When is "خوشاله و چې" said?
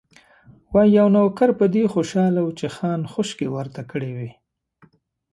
1.93-2.67